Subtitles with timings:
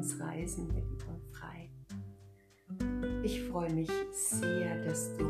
[0.00, 1.68] Entspannungsreisen mit Yvonne Frei.
[3.22, 5.26] Ich freue mich sehr, dass du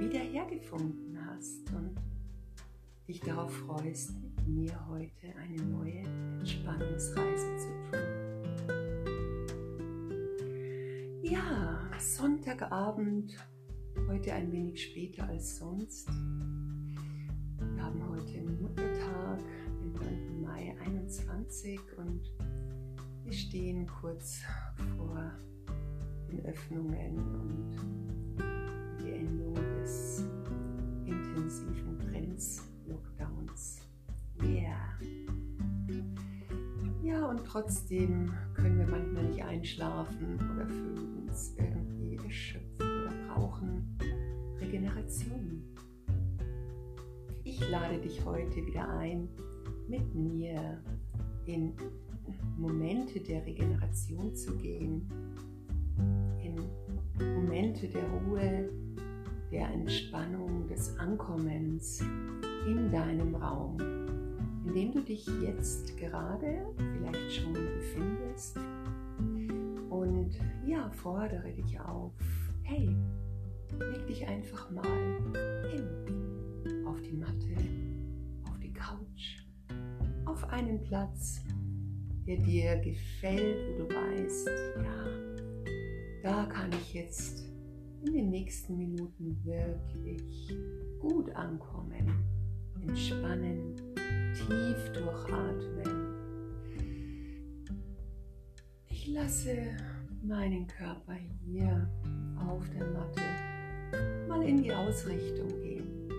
[0.00, 1.94] wieder hergefunden hast und
[3.06, 6.02] dich darauf freust, mit mir heute eine neue
[6.38, 8.00] Entspannungsreise zu tun.
[11.22, 13.36] Ja, Sonntagabend,
[14.08, 16.08] heute ein wenig später als sonst.
[16.08, 19.40] Wir haben heute Muttertag
[21.08, 22.30] 20 und
[23.28, 24.40] wir stehen kurz
[24.96, 25.30] vor
[26.30, 27.76] den Öffnungen und
[29.02, 30.24] die Endung des
[31.04, 33.82] intensiven Trends-Lockdowns.
[34.42, 34.78] Yeah!
[37.02, 43.98] Ja, und trotzdem können wir manchmal nicht einschlafen oder fühlen uns irgendwie erschöpft oder brauchen
[44.58, 45.62] Regeneration.
[47.44, 49.28] Ich lade dich heute wieder ein,
[49.86, 50.82] mit mir
[51.44, 51.74] in
[52.58, 55.08] Momente der Regeneration zu gehen,
[56.42, 56.56] in
[57.34, 58.68] Momente der Ruhe,
[59.50, 62.00] der Entspannung, des Ankommens
[62.66, 63.78] in deinem Raum,
[64.66, 68.58] in dem du dich jetzt gerade vielleicht schon befindest.
[69.88, 72.12] Und ja, fordere dich auf,
[72.62, 72.94] hey,
[73.78, 74.84] leg dich einfach mal
[75.70, 77.54] hin auf die Matte
[80.38, 81.40] auf einen Platz,
[82.28, 87.48] der dir gefällt, wo du weißt, ja, da kann ich jetzt
[88.04, 90.54] in den nächsten Minuten wirklich
[91.00, 92.12] gut ankommen,
[92.82, 93.74] entspannen,
[94.34, 96.14] tief durchatmen.
[98.88, 99.56] Ich lasse
[100.22, 101.14] meinen Körper
[101.46, 101.90] hier
[102.46, 103.22] auf der Matte
[104.28, 106.10] mal in die Ausrichtung gehen.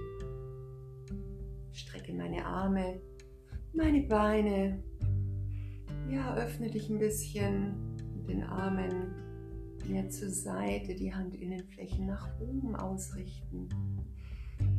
[1.71, 2.99] Strecke meine Arme
[3.73, 4.83] meine Beine.
[6.09, 9.13] Ja, öffne dich ein bisschen mit den Armen
[9.87, 13.69] mehr zur Seite, die Handinnenflächen nach oben ausrichten.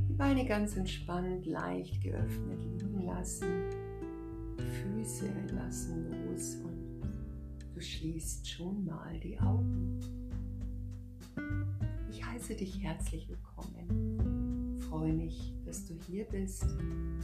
[0.09, 3.47] Die Beine ganz entspannt, leicht geöffnet liegen lassen.
[4.59, 7.01] Die Füße lassen los und
[7.75, 10.01] du schließt schon mal die Augen.
[12.11, 14.11] Ich heiße dich herzlich willkommen
[14.91, 16.65] freue mich, dass du hier bist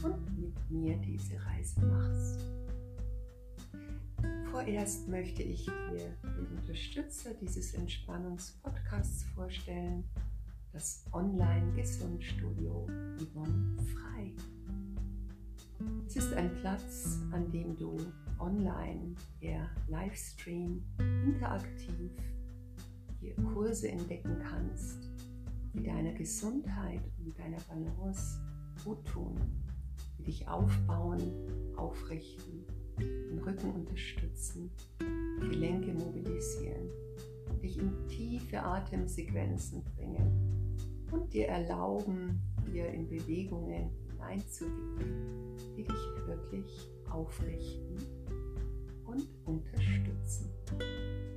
[0.01, 2.39] und mit mir diese Reise machst.
[4.57, 10.03] Vorerst möchte ich dir den Unterstützer dieses Entspannungspodcasts vorstellen,
[10.73, 12.87] das Online-Gesundstudio
[13.19, 14.33] Yvonne Frei.
[16.07, 17.97] Es ist ein Platz, an dem du
[18.39, 20.83] online per Livestream
[21.23, 22.11] interaktiv
[23.19, 25.07] hier Kurse entdecken kannst
[25.75, 28.39] die deiner Gesundheit und deiner Balance
[28.83, 29.35] gut tun,
[30.17, 31.21] die dich aufbauen,
[31.75, 32.65] aufrichten,
[32.99, 34.71] den Rücken unterstützen,
[35.39, 36.89] Gelenke mobilisieren,
[37.61, 40.75] dich in tiefe Atemsequenzen bringen
[41.11, 42.41] und dir erlauben,
[42.71, 47.97] hier in Bewegungen hineinzugehen, die dich wirklich aufrichten
[49.05, 50.49] und unterstützen.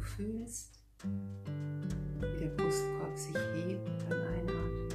[0.00, 0.82] fühlst,
[2.18, 4.88] wie der Brustkorb sich hebt beim Einatmen.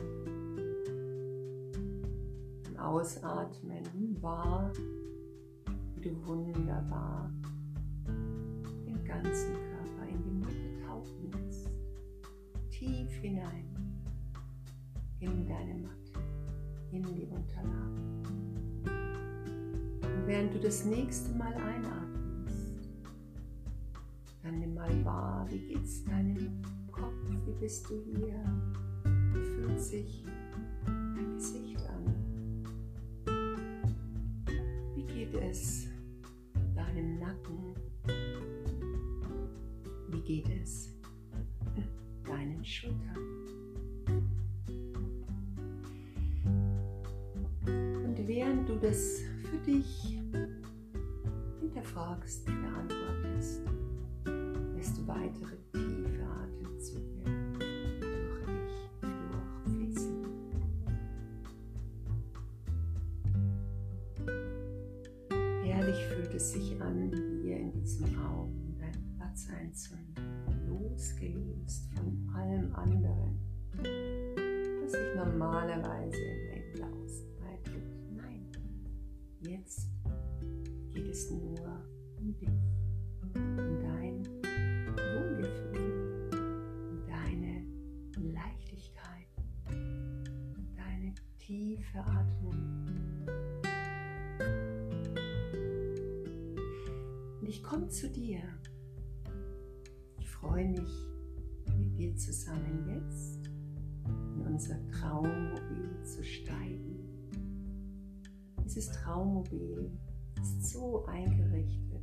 [2.65, 4.73] Beim Ausatmen wahr,
[5.95, 7.31] wie du wunderbar
[8.85, 9.64] den ganzen
[13.25, 13.65] hinein.
[15.19, 16.19] In deine Matte,
[16.91, 18.01] in die Unterlage.
[20.01, 22.89] Und während du das nächste Mal einatmest,
[24.43, 26.61] dann nimm mal wahr, wie geht's deinem
[26.91, 28.43] Kopf, wie bist du hier,
[29.33, 30.23] wie fühlt sich
[48.75, 50.19] du das für dich
[51.61, 53.61] hinterfragst, beantwortest,
[54.75, 57.23] lässt du weitere tiefe Atemzüge
[57.53, 58.89] durch dich
[59.65, 60.25] durchfließen.
[65.63, 67.11] Herrlich fühlt es sich an,
[67.43, 70.05] hier in diesem Raum deinen Platz einzunehmen
[70.67, 73.39] losgelöst von allem anderen,
[74.81, 76.45] was sich normalerweise in.
[76.79, 77.24] Nein,
[79.47, 79.87] jetzt
[80.93, 81.83] geht es nur
[82.19, 82.49] um dich,
[83.33, 84.25] um dein
[84.95, 86.29] Wohlgefühl,
[86.89, 87.63] um deine
[88.33, 89.27] Leichtigkeit,
[90.75, 92.55] deine tiefe Atmung.
[97.41, 98.41] Und ich komme zu dir
[100.45, 101.07] freue mich,
[101.77, 103.39] mit dir zusammen jetzt
[104.05, 106.94] in unser Traummobil zu steigen.
[108.65, 109.91] Dieses Traummobil
[110.41, 112.01] ist so eingerichtet,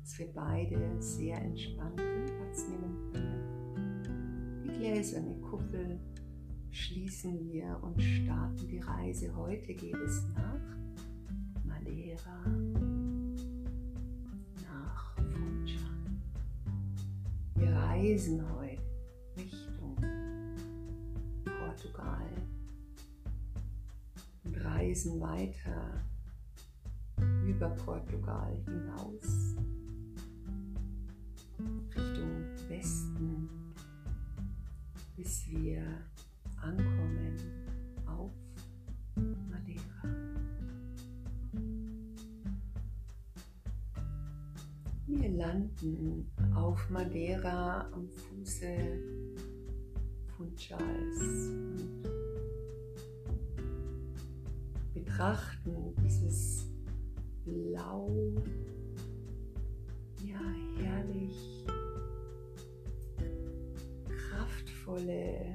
[0.00, 4.64] dass wir beide sehr entspannt Platz nehmen können.
[4.64, 6.00] Die gläserne Kuppel
[6.70, 9.36] schließen wir und starten die Reise.
[9.36, 12.42] Heute geht es nach Madeira.
[18.06, 18.65] reisen heute
[24.96, 26.02] reisen weiter
[27.46, 29.54] über Portugal hinaus
[31.94, 33.48] Richtung Westen,
[35.14, 35.82] bis wir
[36.62, 37.36] ankommen
[38.06, 38.32] auf
[39.50, 40.16] Madeira.
[45.06, 48.98] Wir landen auf Madeira am Fuße
[50.38, 52.05] von Charles und
[55.16, 55.94] betrachten.
[56.04, 56.66] Dieses
[57.44, 58.34] blau,
[60.22, 60.40] ja
[60.78, 61.64] herrlich.
[64.08, 65.54] Kraftvolle,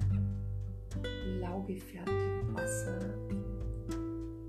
[1.38, 3.00] blau gefärbte Wasser.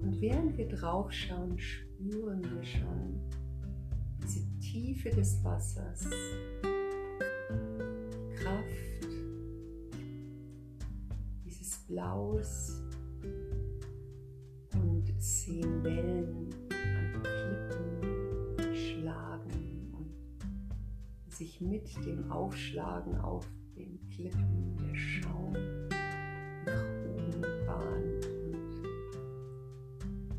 [0.03, 3.21] Und während wir draufschauen, spüren wir schon,
[4.61, 6.07] Tiefe des Wassers,
[7.53, 9.07] die Kraft
[11.45, 12.82] dieses Blaus
[15.45, 23.45] sehen Wellen an Klippen schlagen und sich mit dem Aufschlagen auf
[23.77, 25.53] den Klippen der Schaum
[26.65, 28.83] nach oben bahnt und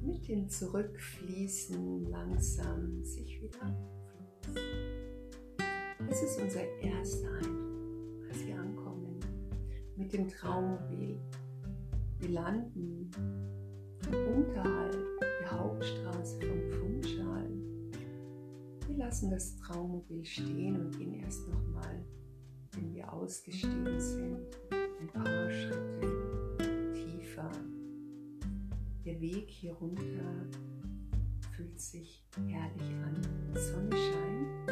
[0.05, 3.75] mit dem Zurückfließen langsam sich wieder
[6.09, 9.19] es ist unser erster Eindruck, als wir ankommen
[9.95, 11.19] mit dem Traummobil.
[12.19, 13.09] Wir landen
[14.07, 17.49] unterhalb der Hauptstraße von Funchal.
[18.87, 22.03] Wir lassen das Traummobil stehen und gehen erst nochmal,
[22.73, 27.51] wenn wir ausgestiegen sind, ein paar Schritte tiefer.
[29.05, 30.47] Der Weg hier runter
[31.51, 33.21] fühlt sich herrlich an.
[33.53, 34.69] Die Sonne scheint,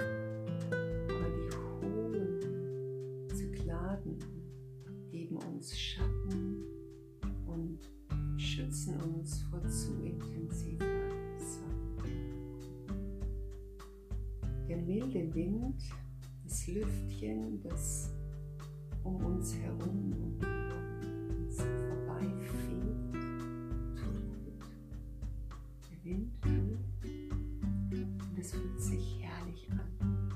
[1.09, 4.19] aber die hohen Zykladen
[5.11, 6.20] geben uns Schatten
[8.81, 10.85] schützen uns vor zu intensiver
[11.37, 12.09] Sonne.
[14.67, 15.83] Der milde Wind,
[16.43, 18.11] das Lüftchen, das
[19.03, 20.45] um uns herum und
[21.29, 23.13] uns vorbeifegt,
[23.95, 24.63] tut gut.
[25.91, 26.31] Der Wind
[28.39, 30.31] es fühlt sich herrlich an.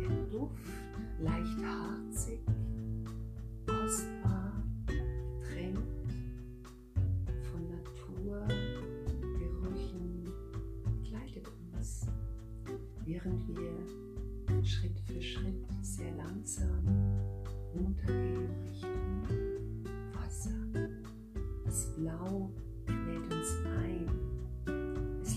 [0.00, 0.62] Der Duft
[1.18, 2.05] leicht harzig,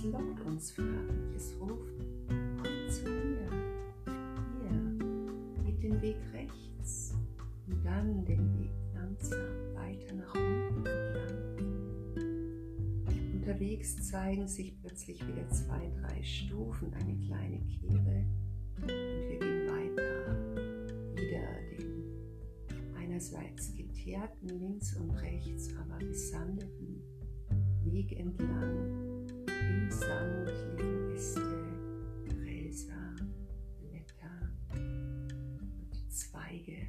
[0.03, 1.35] Lockt uns förmlich.
[1.35, 3.49] Es ruft, komm zu mir.
[4.61, 7.13] Hier, geht den Weg rechts
[7.67, 9.39] und dann den Weg langsam
[9.75, 11.49] weiter nach unten entlang.
[13.33, 18.25] Unterwegs zeigen sich plötzlich wieder zwei, drei Stufen, eine kleine Kehre
[18.81, 20.55] und wir gehen weiter.
[21.13, 21.45] Wieder
[21.77, 27.03] den einerseits geteerten links und rechts, aber gesandeten
[27.83, 29.08] Weg entlang
[29.89, 31.39] Sandling ist
[32.27, 33.15] Trelsa,
[33.79, 36.87] Blätter und Zweige.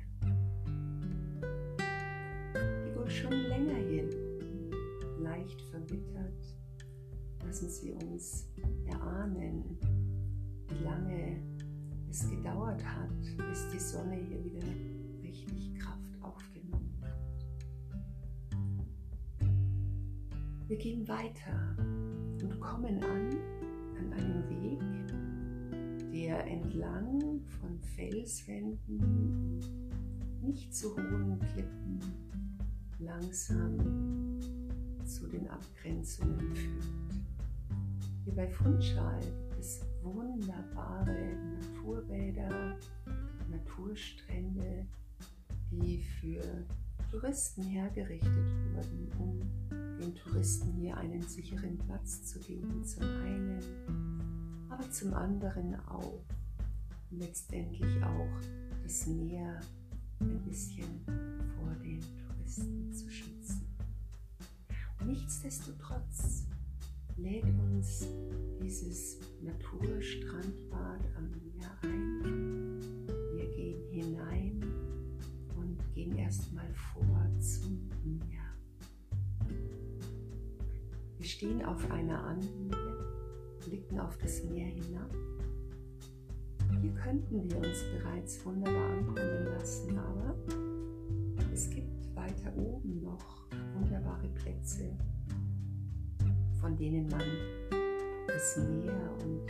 [2.85, 4.11] Die wohl schon länger hin,
[5.19, 6.59] leicht verwittert,
[7.47, 8.47] lassen sie uns
[8.87, 9.78] erahnen,
[10.69, 11.42] wie lange
[12.11, 14.66] es gedauert hat, bis die Sonne hier wieder
[15.23, 17.19] richtig Kraft aufgenommen hat.
[20.69, 21.76] Wir gehen weiter
[22.61, 23.31] kommen an
[23.99, 29.61] an einem Weg, der entlang von Felswänden,
[30.43, 32.00] nicht zu hohen Klippen,
[32.99, 33.79] langsam
[35.05, 36.85] zu den Abgrenzungen führt.
[38.25, 42.76] Hier bei Funchal gibt es wunderbare Naturbäder,
[43.50, 44.87] Naturstrände,
[45.71, 46.43] die für
[47.11, 48.31] Touristen hergerichtet
[48.73, 49.40] wurden, um
[50.00, 53.59] den Touristen hier einen sicheren Platz zu geben, zum einen,
[54.71, 56.21] aber zum anderen auch
[57.11, 58.40] letztendlich auch
[58.83, 59.61] das Meer
[60.21, 61.02] ein bisschen
[61.57, 63.66] vor den Touristen zu schützen.
[65.04, 66.45] Nichtsdestotrotz
[67.16, 68.07] lädt uns
[68.62, 72.80] dieses Naturstrandbad am Meer ein.
[73.35, 74.62] Wir gehen hinein
[75.57, 78.40] und gehen erstmal vor zum Meer.
[81.31, 83.07] Stehen auf einer Anhöhe,
[83.65, 85.15] blicken auf das Meer hinab.
[86.83, 90.35] Hier könnten wir uns bereits wunderbar ankommen lassen, aber
[91.53, 94.91] es gibt weiter oben noch wunderbare Plätze,
[96.61, 97.23] von denen man
[98.27, 99.47] das Meer und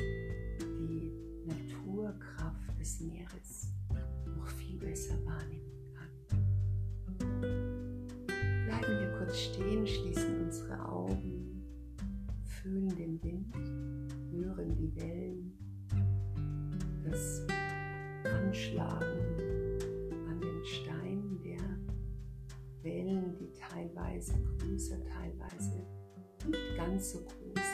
[0.60, 1.12] die
[1.46, 3.72] Naturkraft des Meeres
[4.36, 6.10] noch viel besser wahrnehmen kann.
[8.66, 11.29] Bleiben wir kurz stehen, schließen unsere Augen,
[24.20, 25.86] teilweise größer, teilweise
[26.46, 27.64] nicht ganz so groß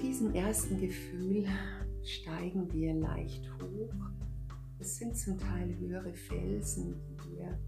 [0.00, 1.44] Mit diesem ersten Gefühl
[2.02, 3.92] steigen wir leicht hoch.
[4.78, 7.58] Es sind zum Teil höhere Felsen, die wir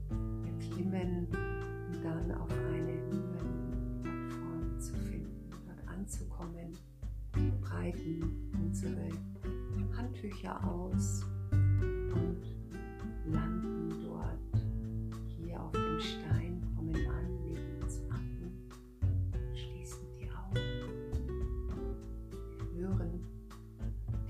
[0.51, 6.73] erklimmen, um dann auf eine höhere Plattform zu finden, dort anzukommen.
[7.35, 9.11] Wir breiten unsere
[9.95, 11.27] Handtücher aus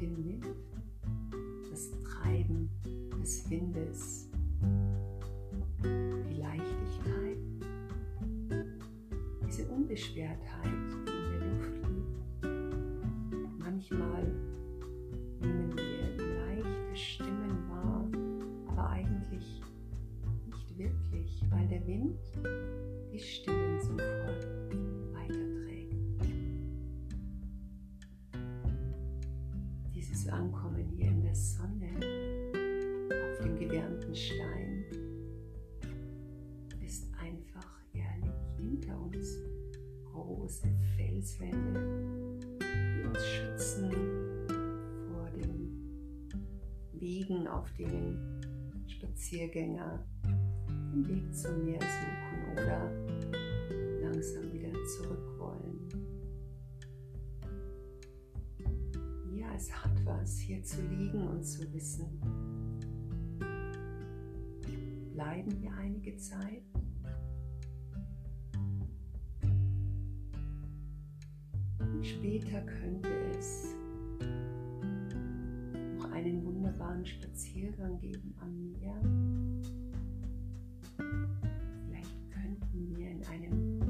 [0.02, 0.47] den Wind,
[1.71, 2.68] das Treiben
[3.23, 4.28] des Windes,
[5.80, 7.38] die Leichtigkeit,
[9.47, 13.61] diese Unbeschwertheit, in der Luft liegt.
[13.61, 14.25] Manchmal
[15.40, 18.04] nehmen wir leichte Stimmen wahr,
[18.66, 19.62] aber eigentlich
[20.47, 22.18] nicht wirklich, weil der Wind
[23.12, 23.62] die Stimmen
[34.14, 34.85] Stein
[36.85, 39.38] ist einfach ehrlich hinter uns
[40.12, 43.90] große Felswände, die uns schützen
[45.09, 46.28] vor den
[46.92, 52.92] Wegen, auf denen Spaziergänger den Weg zum Meer suchen oder
[54.02, 55.88] langsam wieder zurück wollen.
[59.35, 62.21] Ja, es hat was, hier zu liegen und zu wissen.
[65.33, 66.62] Bleiben wir einige Zeit.
[71.79, 73.09] Und später könnte
[73.39, 73.75] es
[75.97, 78.95] noch einen wunderbaren Spaziergang geben am Meer.
[81.87, 83.81] Vielleicht könnten wir in einem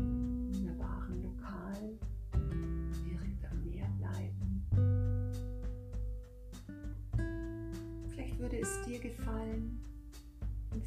[0.54, 1.98] wunderbaren Lokal
[3.04, 4.64] direkt am Meer bleiben.
[8.10, 9.81] Vielleicht würde es dir gefallen,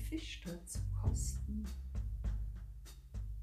[0.10, 1.66] Fisch dort zu kosten.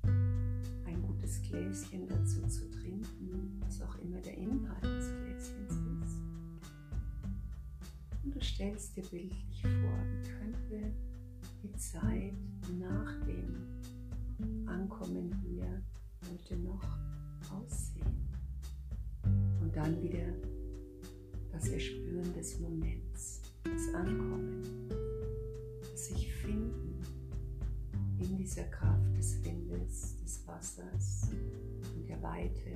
[0.04, 6.20] Ein gutes Gläschen dazu zu trinken, was auch immer der Inhalt des Gläschens ist.
[8.22, 10.94] Und du stellst dir bildlich vor, wie könnte
[11.64, 12.34] die Zeit
[12.78, 15.82] nach dem Ankommen hier
[16.30, 16.84] heute noch
[17.50, 18.28] aussehen.
[19.60, 20.32] Und dann wieder
[21.50, 24.61] das Erspüren des Moments, das Ankommen, das sich
[26.42, 27.00] finden
[28.18, 31.30] in dieser Kraft des Windes, des Wassers
[31.94, 32.70] und der Weite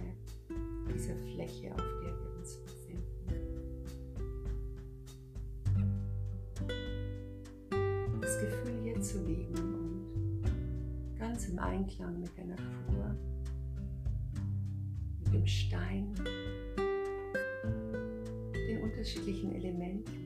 [0.93, 3.05] dieser Fläche, auf der wir uns befinden.
[8.21, 13.17] Das Gefühl hier zu liegen und ganz im Einklang mit der Natur,
[15.25, 16.15] mit dem Stein,
[18.69, 20.26] den unterschiedlichen Elementen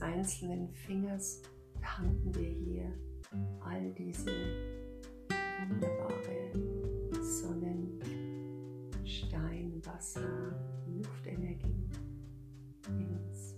[0.00, 1.42] einzelnen Fingers
[1.82, 2.92] tanken wir hier
[3.60, 4.30] all diese
[5.68, 6.52] wunderbare
[7.22, 8.00] Sonnen,
[9.04, 10.54] Stein, Wasser,
[10.86, 11.90] Luftenergie
[12.86, 13.54] ins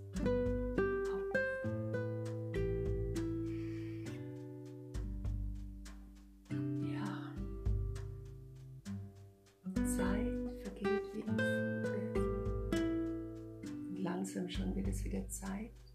[14.49, 15.86] schon wird es wieder Zeit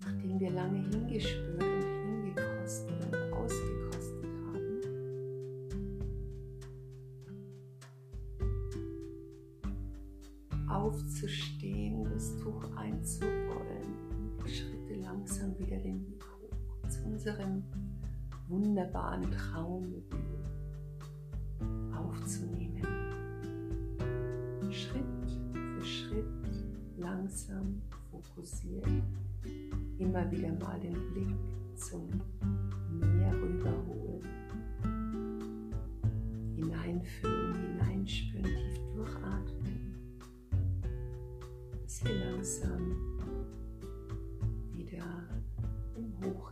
[0.00, 4.80] nachdem wir lange hingespürt und hingekostet und ausgekostet haben,
[10.68, 13.96] aufzustehen, das Tuch einzurollen
[14.38, 17.62] und Schritte langsam wieder den Weg hoch zu unserem
[18.48, 20.21] wunderbaren Traummobil
[27.32, 28.86] langsam fokussiert
[29.98, 31.34] immer wieder mal den Blick
[31.76, 32.06] zum
[32.90, 34.28] Meer rüberholen.
[36.54, 39.94] Hineinfühlen, hineinspüren, tief durchatmen.
[41.82, 43.18] Bis wir langsam
[44.74, 45.24] wieder
[45.96, 46.51] im Hochgehen